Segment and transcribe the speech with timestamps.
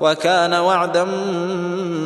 [0.00, 1.04] وكان وعدا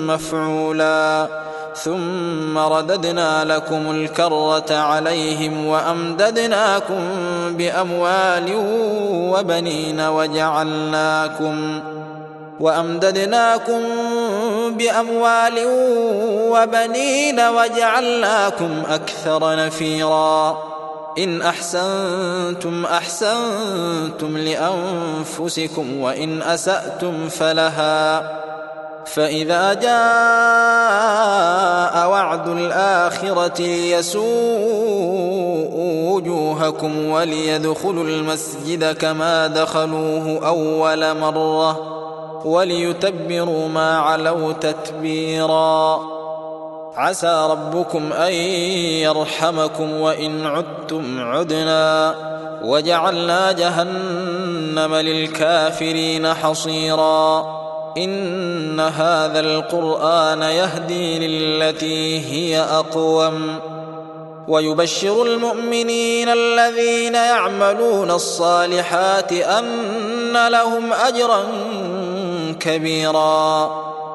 [0.07, 1.29] مفعولا.
[1.77, 7.01] ثم رددنا لكم الكرة عليهم وأمددناكم
[7.51, 8.53] بأموال
[9.33, 11.81] وبنين وجعلناكم
[12.61, 13.81] وأمددناكم
[14.71, 15.67] بأموال
[16.51, 20.72] وبنين وجعلناكم أكثر نفيرا.
[21.19, 28.43] إن أحسنتم أحسنتم لأنفسكم وإن أسأتم فلها.
[29.07, 29.93] فإذا جاء
[32.09, 34.33] وعد الآخرة ليسوءوا
[36.11, 41.81] وجوهكم وليدخلوا المسجد كما دخلوه أول مرة
[42.45, 46.22] وليتبروا ما علوا تتبيرا.
[46.97, 48.33] عسى ربكم أن
[49.03, 52.15] يرحمكم وإن عدتم عدنا
[52.65, 57.47] وجعلنا جهنم للكافرين حصيرا
[57.97, 63.59] إن هذا القرآن يهدي للتي هي أقوم
[64.49, 71.45] ويبشر المؤمنين الذين يعملون الصالحات أن لهم أجرا
[72.61, 73.92] كبيرا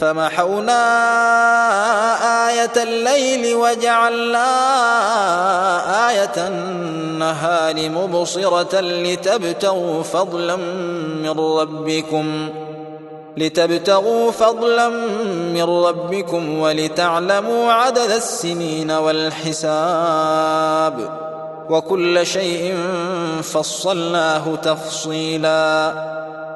[0.00, 0.82] فمحونا
[2.48, 4.48] آية الليل وجعلنا
[6.10, 12.48] آية النهار مبصرة لتبتغوا فضلا من ربكم
[13.36, 14.88] لتبتغوا فضلا
[15.54, 19.68] من ربكم ولتعلموا عدد السنين والحساب
[21.70, 22.76] وكل شيء
[23.42, 26.17] فصلناه تفصيلا.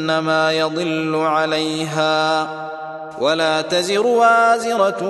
[0.00, 2.46] فانما يضل عليها.
[3.18, 5.02] ولا تزر وازرة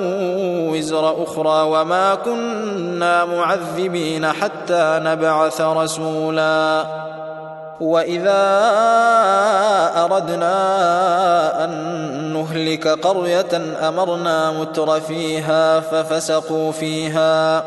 [0.73, 6.85] وزر أخرى وما كنا معذبين حتى نبعث رسولا.
[7.81, 8.43] وإذا
[9.97, 10.55] أردنا
[11.65, 11.71] أن
[12.33, 17.65] نهلك قرية أمرنا متر فيها ففسقوا فيها.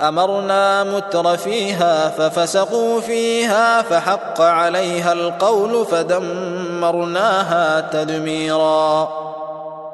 [0.00, 9.08] أمرنا متر فيها ففسقوا فيها فحق عليها القول فدمرناها تدميرا.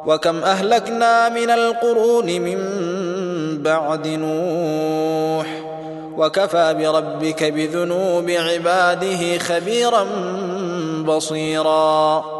[0.07, 2.59] وكم أهلكنا من القرون من
[3.63, 5.47] بعد نوح.
[6.17, 10.07] وكفى بربك بذنوب عباده خبيرا
[11.05, 12.40] بصيرا.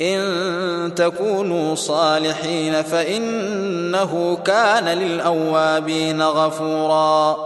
[0.00, 7.36] إن تكونوا صالحين فإنه كان للأوابين غفورا.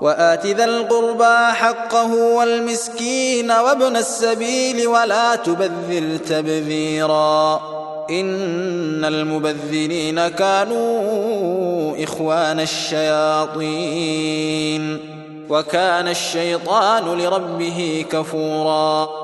[0.00, 7.60] وآت ذا القربى حقه والمسكين وابن السبيل ولا تبذر تبذيرا.
[8.10, 13.94] إن المبذرين كانوا إخوان الشياطين.
[15.50, 19.23] وكان الشيطان لربه كفورا.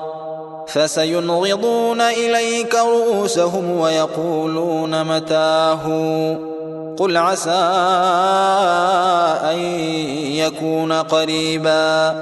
[0.73, 5.85] فسينغضون إليك رؤوسهم ويقولون متاه.
[6.97, 7.49] قل عسى
[9.51, 9.59] أن
[10.35, 12.15] يكون قريبا.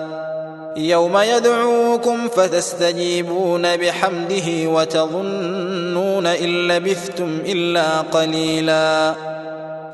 [0.77, 9.13] يوم يدعوكم فتستجيبون بحمده وتظنون إن لبثتم إلا قليلا.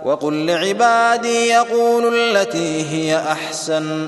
[0.05, 4.07] وقل لعبادي يقولوا التي هي أحسن.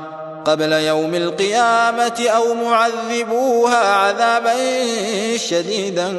[0.45, 4.53] قبل يوم القيامة أو معذبوها عذابا
[5.35, 6.13] شديدا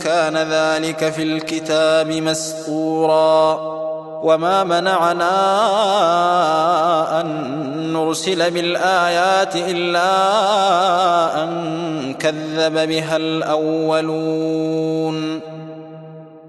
[0.00, 3.72] كان ذلك في الكتاب مسطورا.
[4.22, 5.30] وما منعنا
[7.20, 7.26] أن
[7.92, 10.12] نرسل بالآيات إلا
[11.42, 14.72] أن كذب بها الأولون.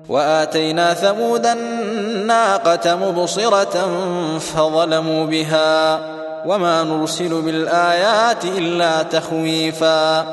[0.10, 3.90] وآتينا ثمود الناقة مبصرة
[4.40, 6.13] فظلموا بها.
[6.46, 10.26] وما نرسل بالآيات إلا تخويفا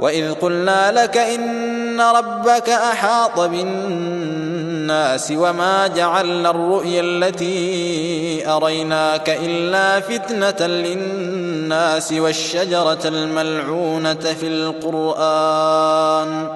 [0.00, 12.12] وإذ قلنا لك إن ربك أحاط بالناس وما جعلنا الرؤيا التي أريناك إلا فتنة للناس
[12.12, 16.48] والشجرة الملعونة في القرآن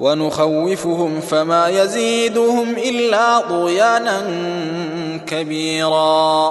[0.00, 4.22] ونخوفهم فما يزيدهم إلا طغيانا
[5.26, 6.50] كبيرا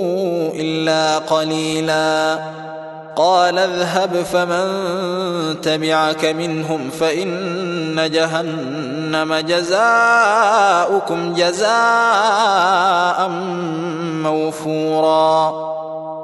[0.55, 2.39] إلا قليلا.
[3.15, 4.81] قال اذهب فمن
[5.61, 13.29] تبعك منهم فإن جهنم جزاؤكم جزاء
[14.23, 15.71] موفوراً.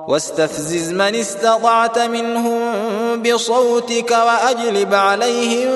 [0.07, 2.61] واستفزز من استطعت منهم
[3.23, 5.71] بصوتك وأجلب عليهم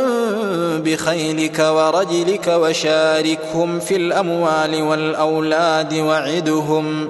[0.78, 7.10] بخيلك ورجلك وشاركهم في الأموال والأولاد وعدهم.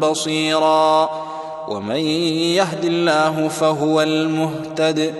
[0.00, 1.10] بصيرا.
[1.68, 5.14] ومن يهد الله فهو المهتد.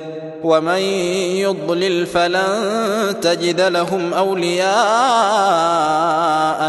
[0.45, 0.79] ومن
[1.37, 4.73] يضلل فلن تجد لهم أولياء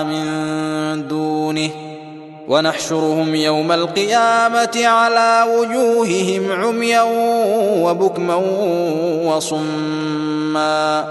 [0.04, 1.70] من دونه.
[2.48, 7.02] ونحشرهم يوم القيامة على وجوههم عميا
[7.82, 8.36] وبكما
[9.36, 11.06] وصما.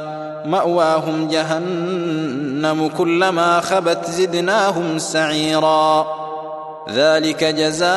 [0.44, 6.19] مأواهم جهنم كلما خبت زدناهم سعيرا.
[6.94, 7.90] ذلك جزاؤهم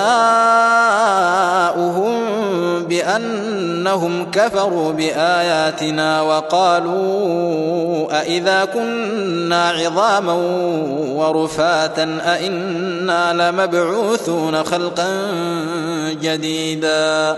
[2.85, 7.73] بأنهم كفروا بآياتنا وقالوا
[8.21, 10.33] أإذا كنا عظاما
[11.15, 15.07] ورفاتا أإنا لمبعوثون خلقا
[16.21, 17.37] جديدا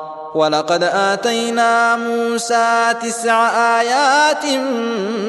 [0.35, 4.45] ولقد آتينا موسى تسع آيات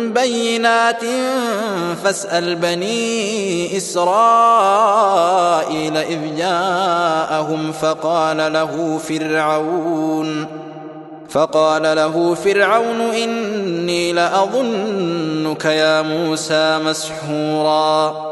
[0.05, 1.03] بينات
[2.05, 4.77] فاسأل بني إسرائيل
[5.97, 10.47] إذ جاءهم فقال له فرعون
[11.29, 18.32] فقال له فرعون إني لأظنك يا موسى مسحورا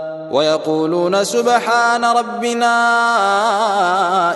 [0.31, 2.77] ويقولون سبحان ربنا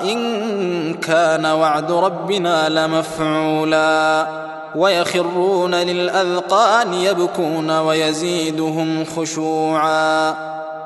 [0.01, 4.27] إن كان وعد ربنا لمفعولا
[4.75, 10.35] ويخرون للأذقان يبكون ويزيدهم خشوعا